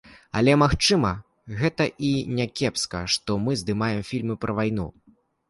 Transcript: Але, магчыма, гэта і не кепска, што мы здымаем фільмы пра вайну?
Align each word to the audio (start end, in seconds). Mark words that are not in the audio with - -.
Але, 0.39 0.53
магчыма, 0.61 1.11
гэта 1.59 1.87
і 2.07 2.09
не 2.39 2.47
кепска, 2.61 3.03
што 3.17 3.37
мы 3.45 3.59
здымаем 3.63 4.01
фільмы 4.11 4.41
пра 4.47 4.59
вайну? 4.63 4.89